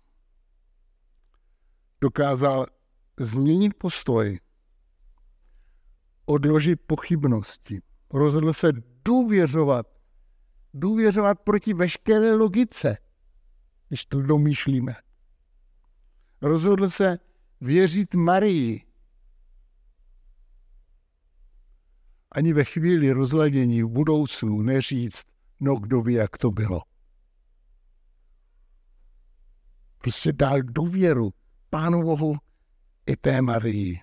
[2.01, 2.66] Dokázal
[3.20, 4.40] změnit postoj,
[6.25, 7.83] odložit pochybnosti.
[8.11, 8.72] Rozhodl se
[9.05, 9.92] důvěřovat
[10.75, 12.96] důvěřovat proti veškeré logice,
[13.88, 14.94] když to domýšlíme.
[16.42, 17.18] Rozhodl se
[17.62, 18.87] věřit Marii.
[22.31, 25.27] Ani ve chvíli rozladění v budoucnu neříct,
[25.61, 26.81] no kdo ví, jak to bylo.
[29.98, 31.31] Prostě dál důvěru
[31.70, 32.37] Pánu Bohu
[33.07, 34.01] i té Marii.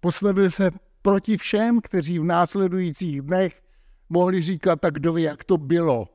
[0.00, 0.70] Postavil se
[1.02, 3.62] proti všem, kteří v následujících dnech
[4.08, 6.08] mohli říkat, tak kdo ví, jak to bylo.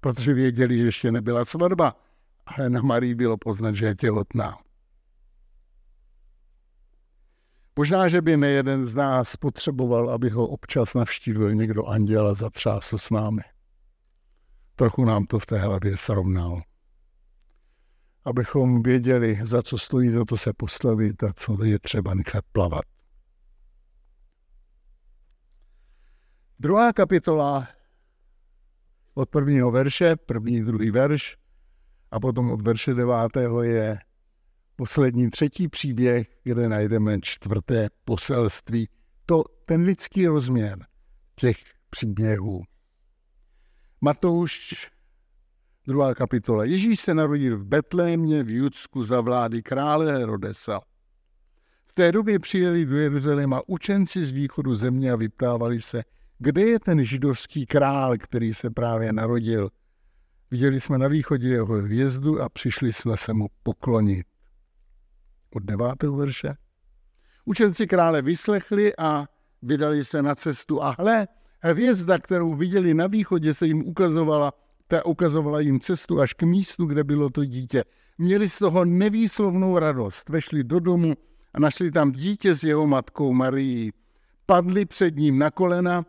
[0.00, 1.96] Protože věděli, že ještě nebyla svatba,
[2.46, 4.58] ale na Marii bylo poznat, že je těhotná.
[7.76, 12.98] Možná, že by nejeden z nás potřeboval, aby ho občas navštívil někdo anděl a zatřásl
[12.98, 13.42] s námi.
[14.76, 16.62] Trochu nám to v té hlavě srovnal.
[18.24, 22.84] Abychom věděli, za co stojí, za to se postavit a co je třeba nechat plavat.
[26.58, 27.68] Druhá kapitola
[29.14, 31.36] od prvního verše, první, druhý verš,
[32.12, 33.98] a potom od verše devátého je
[34.76, 38.88] poslední třetí příběh, kde najdeme čtvrté poselství.
[39.26, 40.78] To ten lidský rozměr
[41.36, 41.56] těch
[41.90, 42.62] příběhů.
[44.00, 44.90] Matouš,
[45.86, 46.64] druhá kapitola.
[46.64, 50.80] Ježíš se narodil v Betlémě v Judsku za vlády krále Herodesa.
[51.84, 56.02] V té době přijeli do Jeruzaléma učenci z východu země a vyptávali se,
[56.38, 59.70] kde je ten židovský král, který se právě narodil.
[60.52, 64.26] Viděli jsme na východě jeho hvězdu a přišli jsme se mu poklonit.
[65.54, 66.54] Od devátého verše.
[67.44, 69.26] Učenci krále vyslechli a
[69.62, 71.28] vydali se na cestu a hle,
[71.60, 74.52] hvězda, kterou viděli na východě, se jim ukazovala,
[74.86, 77.84] ta ukazovala jim cestu až k místu, kde bylo to dítě.
[78.18, 80.28] Měli z toho nevýslovnou radost.
[80.28, 81.14] Vešli do domu
[81.54, 83.92] a našli tam dítě s jeho matkou Marií.
[84.46, 86.04] Padli před ním na kolena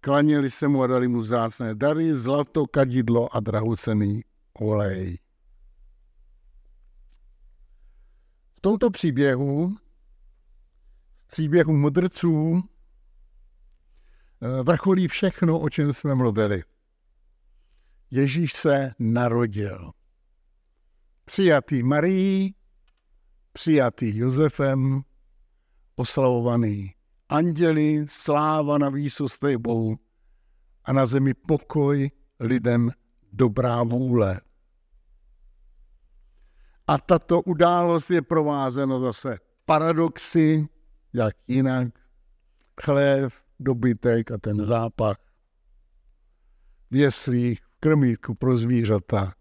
[0.00, 5.18] Klaněli se mu a dali mu vzácné dary, zlato, kadidlo a drahocený olej.
[8.56, 9.76] V tomto příběhu,
[11.26, 12.62] příběhu mudrců,
[14.42, 16.62] eh, vrcholí všechno, o čem jsme mluvili.
[18.10, 19.92] Ježíš se narodil.
[21.24, 22.54] Přijatý Marií,
[23.52, 25.02] přijatý Josefem,
[25.96, 26.94] oslavovaný
[27.28, 29.98] anděli, sláva na výsostech Bohu
[30.84, 32.10] a na zemi pokoj
[32.40, 32.90] lidem
[33.32, 34.40] dobrá vůle.
[36.86, 40.68] A tato událost je provázena zase paradoxy,
[41.12, 41.88] jak jinak,
[42.82, 45.16] chlév, dobytek a ten zápach
[46.90, 49.34] v jeslích, v krmíku pro zvířata,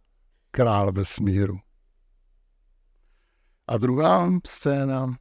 [0.51, 1.59] král vesmíru.
[3.67, 5.17] A druhá scéna,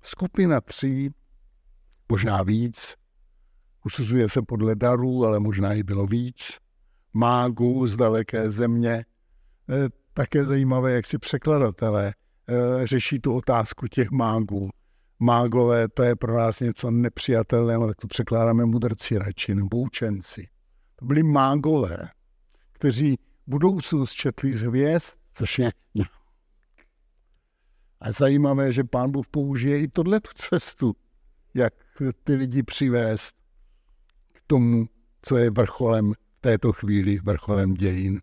[0.00, 1.14] skupina tří
[2.12, 2.94] možná víc.
[3.86, 6.58] Usuzuje se podle darů, ale možná i bylo víc.
[7.12, 8.92] Mágů z daleké země.
[8.92, 9.04] E,
[10.14, 14.70] také zajímavé, jak si překladatelé e, řeší tu otázku těch mágů.
[15.18, 20.48] Mágové, to je pro nás něco nepřijatelného, tak to překládáme mudrci radši, nebo učenci.
[20.96, 22.08] To byli mágové,
[22.72, 25.70] kteří budoucnost četli z hvězd, což je
[28.00, 30.96] a zajímavé, že pán Bůh použije i tohle cestu,
[31.54, 31.74] jak
[32.24, 33.36] ty lidi přivést
[34.32, 34.86] k tomu,
[35.22, 38.20] co je vrcholem v této chvíli, vrcholem dějin.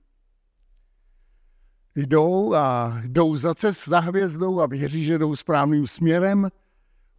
[1.95, 6.49] Jdou a jdou za cest za hvězdou a věří, že jdou správným směrem.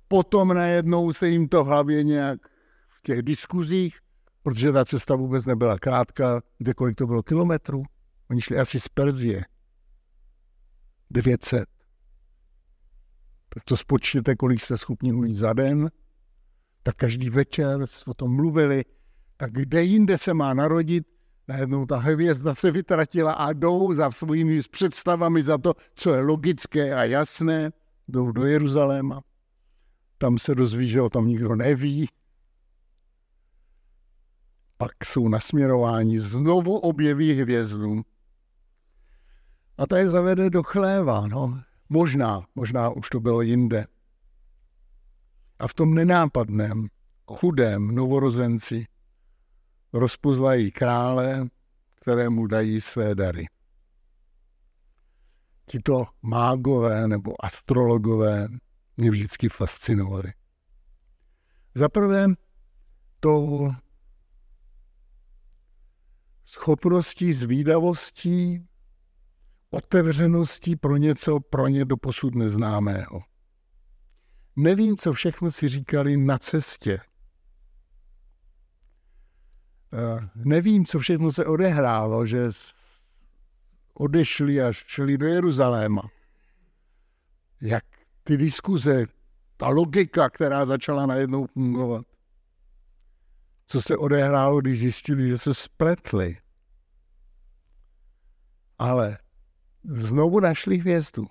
[0.08, 2.40] Potom najednou se jim to v hlavě nějak
[2.88, 3.98] v těch diskuzích,
[4.42, 7.82] protože ta cesta vůbec nebyla krátká, kde kolik to bylo kilometrů.
[8.30, 9.44] Oni šli asi z Perzie.
[11.10, 11.68] 900.
[13.54, 15.90] Tak to spočtěte, kolik jste schopni ujít za den
[16.82, 18.84] tak každý večer o tom mluvili,
[19.36, 21.06] tak kde jinde se má narodit,
[21.48, 26.94] najednou ta hvězda se vytratila a jdou za svými představami za to, co je logické
[26.94, 27.72] a jasné,
[28.08, 29.22] jdou do Jeruzaléma.
[30.18, 32.08] Tam se dozví, že o tom nikdo neví.
[34.76, 38.02] Pak jsou nasměrováni, znovu objeví hvězdu.
[39.78, 41.62] A ta je zavede do chléva, no.
[41.88, 43.86] Možná, možná už to bylo jinde.
[45.60, 46.88] A v tom nenápadném,
[47.26, 48.86] chudém novorozenci
[49.92, 51.48] rozpoznají krále,
[51.94, 53.46] kterému dají své dary.
[55.66, 58.48] Tito mágové nebo astrologové
[58.96, 60.32] mě vždycky fascinovali.
[61.74, 62.26] Za prvé
[63.20, 63.68] to
[66.44, 68.66] schopností, zvídavostí,
[69.70, 73.29] otevřeností pro něco pro ně doposud neznámého.
[74.56, 77.00] Nevím, co všechno si říkali na cestě.
[79.92, 82.50] eh, nevím, co všechno se odehrálo, že
[83.94, 86.02] odešli a šli do Jeruzaléma.
[87.60, 87.84] Jak
[88.24, 89.06] ty diskuze,
[89.56, 92.06] ta logika, která začala najednou fungovat.
[93.66, 96.38] Co se odehrálo, když zjistili, že se spletli.
[98.78, 99.18] Ale
[99.84, 101.26] znovu našli hvězdu.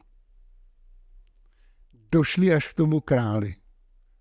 [2.11, 3.55] Došli až k tomu králi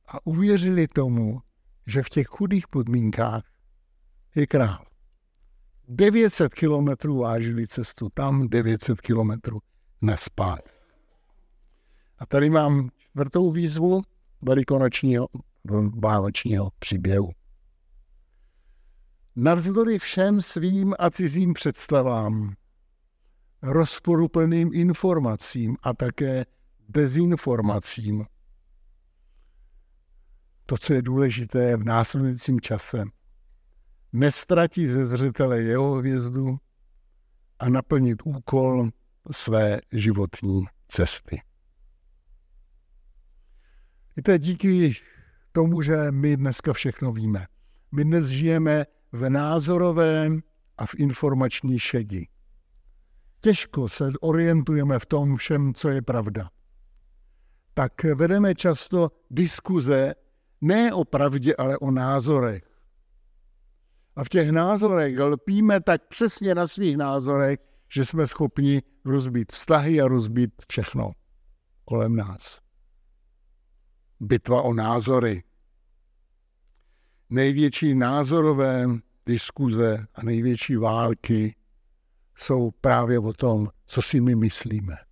[0.09, 1.41] a uvěřili tomu,
[1.87, 3.45] že v těch chudých podmínkách
[4.35, 4.85] je král.
[5.89, 9.59] 900 kilometrů vážili cestu tam, 900 kilometrů
[10.03, 10.61] na spát.
[12.19, 14.03] A tady mám čtvrtou výzvu
[14.43, 15.29] velikonočního,
[15.99, 17.31] vánočního příběhu.
[19.37, 22.55] Navzdory všem svým a cizím představám,
[23.63, 26.45] rozporuplným informacím a také
[26.89, 28.27] dezinformacím,
[30.67, 33.05] to, co je důležité v následujícím čase,
[34.13, 36.59] nestratí ze zřetele jeho hvězdu
[37.59, 38.91] a naplnit úkol
[39.31, 41.43] své životní cesty.
[44.17, 44.97] Víte, díky
[45.53, 47.47] tomu, že my dneska všechno víme.
[47.93, 50.43] My dnes žijeme v názorovém
[50.79, 52.29] a v informační šedi.
[53.41, 56.51] Těžko se orientujeme v tom všem, co je pravda.
[57.79, 60.15] Tak vedeme často diskuze
[60.61, 62.65] ne o pravdě, ale o názorech.
[64.17, 67.59] A v těch názorech lpíme tak přesně na svých názorech,
[67.93, 71.13] že jsme schopni rozbít vztahy a rozbít všechno
[71.85, 72.61] kolem nás.
[74.21, 75.45] Bitva o názory.
[77.31, 78.87] Největší názorové
[79.27, 81.57] diskuze a největší války
[82.37, 85.08] jsou právě o tom, co si my myslíme.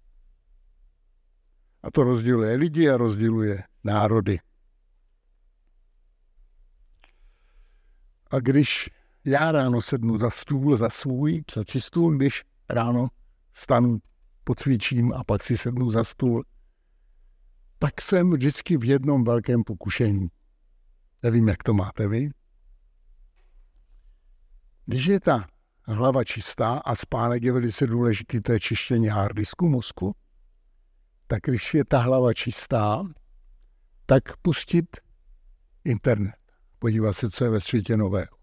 [1.87, 4.39] A to rozděluje lidi a rozděluje národy.
[8.31, 8.91] A když
[9.25, 13.09] já ráno sednu za stůl, za svůj, za stůl, když ráno
[13.53, 13.99] stanu,
[14.45, 16.45] pocvičím a pak si sednu za stůl,
[17.79, 20.29] tak jsem vždycky v jednom velkém pokušení.
[21.23, 22.31] Nevím, jak to máte vy.
[24.85, 25.47] Když je ta
[25.85, 30.15] hlava čistá a spánek je velice důležitý, to je čištění harddisku mozku,
[31.27, 33.03] tak když je ta hlava čistá,
[34.07, 34.97] tak pustit
[35.85, 36.37] internet
[36.79, 38.37] podívat se, co je ve světě nového.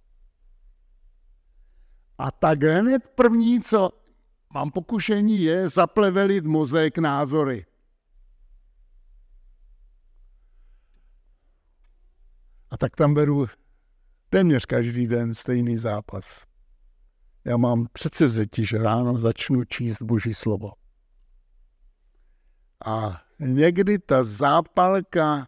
[2.17, 3.89] A tak hned první, co
[4.53, 7.65] mám pokušení, je zaplevelit mozek názory.
[12.69, 13.45] A tak tam beru
[14.29, 16.45] téměř každý den stejný zápas.
[17.45, 20.82] Já mám přece vzetí, že ráno začnu číst Boží slovo.
[22.85, 25.47] A někdy ta zápalka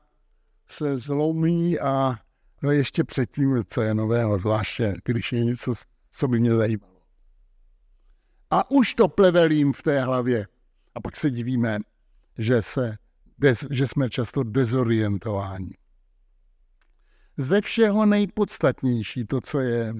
[0.67, 2.17] se zlomí a
[2.65, 5.73] No ještě předtím, co je nového, zvláště když je něco,
[6.11, 7.01] co by mě zajímalo.
[8.51, 10.47] A už to plevelím v té hlavě.
[10.95, 11.79] A pak se divíme,
[12.37, 12.97] že, se,
[13.69, 15.77] že jsme často dezorientováni.
[17.37, 19.95] Ze všeho nejpodstatnější to, co je,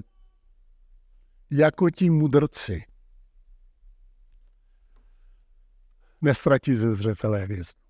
[1.50, 2.84] jako ti mudrci,
[6.26, 7.86] nestratí ze zřetele hvězdu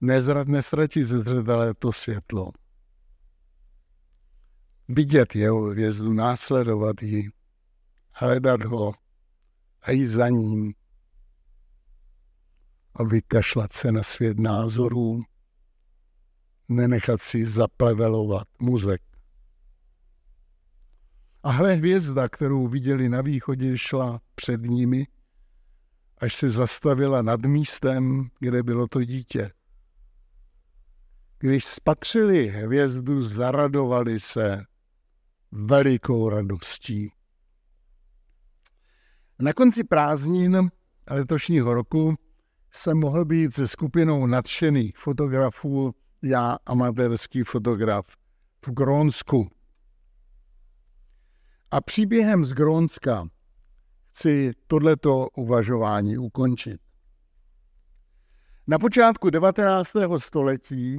[0.00, 2.50] nezrat, nestratit ze zřetele to světlo.
[4.88, 7.30] Vidět jeho hvězdu, následovat ji,
[8.12, 8.94] hledat ho
[9.82, 10.74] a jít za ním
[12.94, 15.22] a vykašlat se na svět názorů,
[16.68, 19.02] nenechat si zaplevelovat muzek.
[21.42, 25.06] A hle hvězda, kterou viděli na východě, šla před nimi,
[26.18, 29.50] až se zastavila nad místem, kde bylo to dítě.
[31.38, 34.64] Když spatřili hvězdu, zaradovali se
[35.52, 37.12] velikou radostí.
[39.38, 40.70] Na konci prázdnin
[41.10, 42.14] letošního roku
[42.72, 48.16] jsem mohl být se skupinou nadšených fotografů, já amatérský fotograf,
[48.66, 49.50] v Grónsku.
[51.70, 53.28] A příběhem z Grónska
[54.16, 56.80] chci tohleto uvažování ukončit.
[58.66, 59.90] Na počátku 19.
[60.18, 60.98] století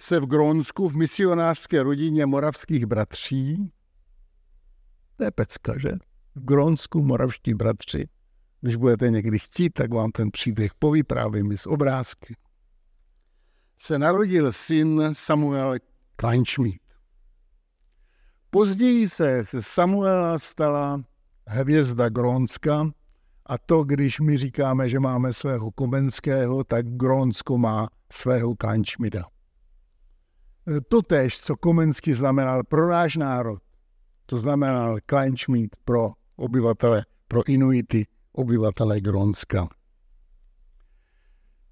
[0.00, 3.72] se v Grónsku v misionářské rodině moravských bratří,
[5.16, 5.88] to je pecka, že?
[6.34, 8.08] V Grónsku moravští bratři,
[8.60, 12.36] když budete někdy chtít, tak vám ten příběh povyprávím z obrázky,
[13.78, 15.74] se narodil syn Samuel
[16.16, 16.82] Kleinschmidt.
[18.50, 21.04] Později se Samuela stala
[21.46, 22.90] hvězda Grónska
[23.46, 29.24] a to, když my říkáme, že máme svého Komenského, tak Grónsko má svého Kleinschmidta.
[30.88, 33.62] totéž, co Komensky znamenal pro náš národ.
[34.26, 39.68] To znamenal Kleinschmidt pro obyvatele, pro Inuity, obyvatele Grónska.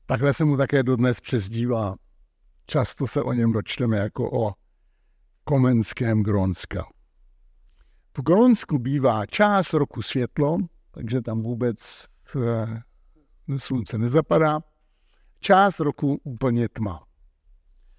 [0.06, 1.94] Takhle se mu také dodnes přezdívá.
[2.66, 4.52] Často se o něm dočteme jako o
[5.44, 6.93] Komenském Grónska.
[8.18, 10.58] V Grónsku bývá část roku světlo,
[10.90, 12.04] takže tam vůbec
[12.36, 12.82] eh,
[13.58, 14.60] slunce nezapadá.
[15.40, 17.04] Část roku úplně tma.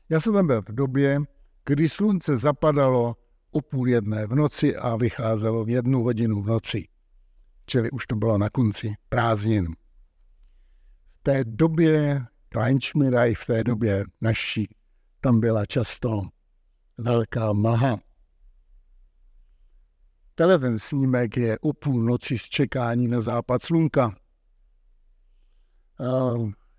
[0.10, 1.20] Já jsem tam byl v době,
[1.66, 3.16] kdy slunce zapadalo
[3.52, 6.88] o půl jedné v noci a vycházelo v jednu hodinu v noci.
[7.66, 9.76] Čili už to bylo na konci prázdnin.
[11.20, 14.76] V té době Kleinschmidaj, v té době naší,
[15.22, 16.22] tam byla často
[16.98, 18.00] velká mlha.
[20.36, 24.16] Tenhle ten snímek je o půl noci z čekání na západ slunka.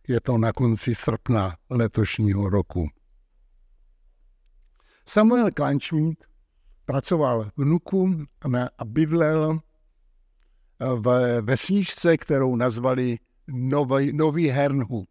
[0.08, 2.88] Je to na konci srpna letošního roku.
[5.08, 6.24] Samuel Kleinschmidt
[6.84, 8.24] pracoval v Nuku
[8.78, 9.60] a bydlel
[10.80, 15.08] v vesničce, kterou nazvali Nový, Nový Hernhut.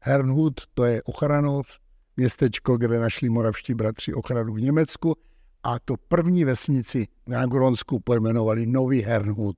[0.00, 1.66] Hernhut to je ochranov,
[2.16, 5.16] městečko, kde našli moravští bratři ochranu v Německu
[5.64, 9.56] a to první vesnici na Gronsku pojmenovali Nový Hernhut.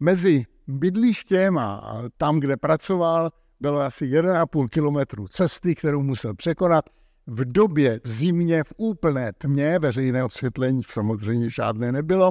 [0.00, 3.30] Mezi bydlištěm a tam, kde pracoval,
[3.60, 6.84] bylo asi 1,5 kilometru cesty, kterou musel překonat.
[7.26, 12.30] V době v zimě, v úplné tmě, veřejné osvětlení samozřejmě žádné nebylo.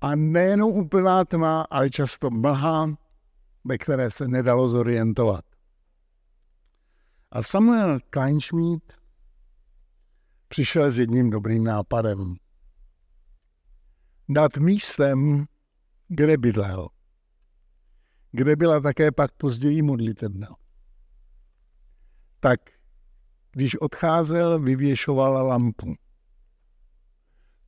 [0.00, 2.90] A nejenom úplná tma, ale často mlha,
[3.64, 5.44] ve které se nedalo zorientovat.
[7.32, 8.97] A Samuel Kleinschmidt
[10.48, 12.34] přišel s jedním dobrým nápadem.
[14.28, 15.46] Nad místem,
[16.08, 16.88] kde bydlel,
[18.32, 20.48] kde byla také pak později modlitebna.
[22.40, 22.60] Tak
[23.52, 25.94] když odcházel, vyvěšoval lampu.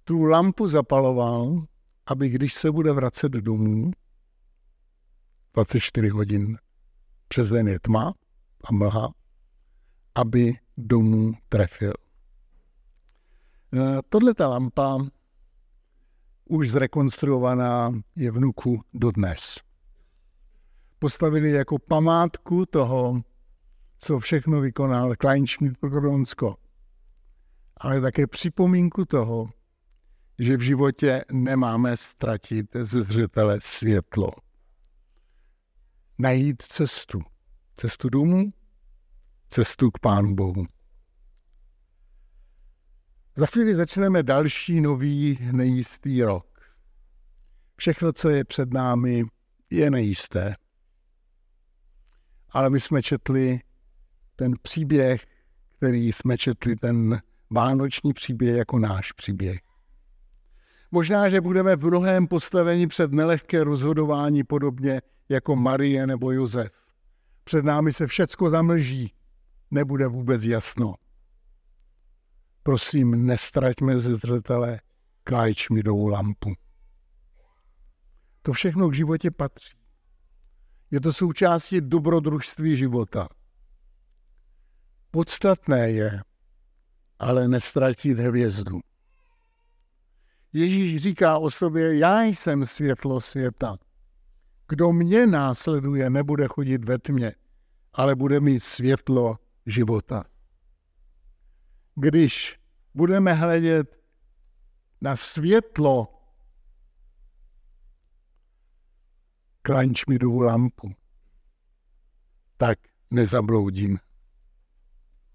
[0.04, 1.64] Tu lampu zapaloval,
[2.06, 3.90] aby když se bude vracet domů,
[5.54, 6.58] 24 hodin
[7.28, 8.14] přes den je tma
[8.64, 9.08] a mlha,
[10.14, 11.92] aby domů trefil.
[13.72, 14.98] Eh, Tohle ta lampa
[16.44, 19.60] už zrekonstruovaná je vnuku dodnes.
[20.98, 23.22] Postavili jako památku toho,
[23.98, 25.90] co všechno vykonal Kleinschmidt pro
[27.76, 29.50] ale také připomínku toho,
[30.38, 34.30] že v životě nemáme ztratit ze zřetele světlo.
[36.18, 37.20] Najít cestu.
[37.76, 38.52] Cestu domů,
[39.48, 40.66] cestu k Pánu Bohu.
[43.36, 46.46] Za chvíli začneme další nový nejistý rok.
[47.76, 49.24] Všechno, co je před námi,
[49.70, 50.54] je nejisté.
[52.50, 53.60] Ale my jsme četli
[54.36, 55.26] ten příběh,
[55.76, 59.60] který jsme četli, ten vánoční příběh jako náš příběh.
[60.90, 66.70] Možná, že budeme v mnohém postaveni před nelehké rozhodování podobně jako Marie nebo Josef.
[67.44, 69.14] Před námi se všecko zamlží,
[69.70, 70.94] nebude vůbec jasno.
[72.70, 74.80] Prosím, nestraťme ze zřetele
[75.24, 76.54] Klajčmidovou lampu.
[78.42, 79.76] To všechno k životě patří.
[80.90, 83.28] Je to součástí dobrodružství života.
[85.10, 86.22] Podstatné je,
[87.18, 88.80] ale nestratit hvězdu.
[90.52, 93.76] Ježíš říká o sobě, já jsem světlo světa.
[94.68, 97.34] Kdo mě následuje, nebude chodit ve tmě,
[97.92, 100.24] ale bude mít světlo života.
[101.94, 102.59] Když
[102.94, 104.00] budeme hledět
[105.00, 106.20] na světlo
[109.62, 110.94] klančmidovu lampu,
[112.56, 112.78] tak
[113.10, 113.98] nezabloudíme.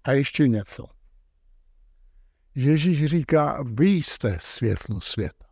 [0.04, 0.86] A ještě něco.
[2.54, 5.46] Ježíš říká, vy jste světlo světa.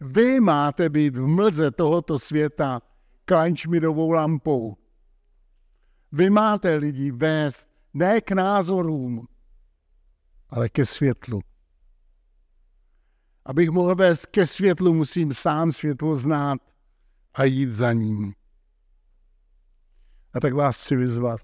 [0.00, 2.82] Vy máte být v mlze tohoto světa
[3.24, 4.76] klančmidovou lampou.
[6.12, 9.28] Vy máte lidi vést ne k názorům,
[10.50, 11.40] ale ke světlu.
[13.44, 16.58] Abych mohl vést ke světlu, musím sám světlo znát
[17.34, 18.34] a jít za ním.
[20.32, 21.40] A tak vás chci vyzvat.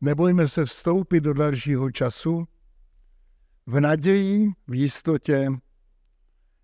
[0.00, 2.48] Nebojme se vstoupit do dalšího času
[3.66, 5.48] v naději, v jistotě,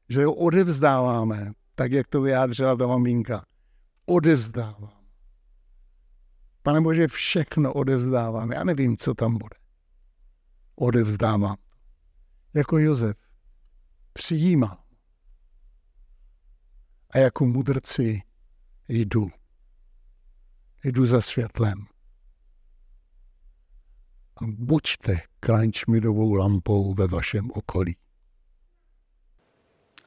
[0.09, 3.47] že ho odevzdáváme, tak jak to vyjádřila ta maminka.
[4.07, 5.05] Odevzdávám.
[6.63, 8.53] Pane Bože, všechno odevzdávám.
[8.53, 9.64] Já nevím, co tam bude.
[10.75, 11.57] Odevzdávám.
[12.55, 13.17] Jako Josef.
[14.13, 14.79] Přijímám.
[17.11, 18.23] A jako mudrci
[18.89, 19.31] jdu.
[20.85, 21.87] Jdu za světlem
[24.37, 27.97] a buďte klančmidovou lampou ve vašem okolí.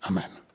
[0.01, 0.46] Amen.